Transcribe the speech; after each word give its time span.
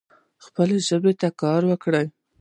خپلي 0.45 0.77
ژبي 0.87 1.13
ته 1.21 1.27
کار 1.41 1.61
وکړئ. 1.69 2.07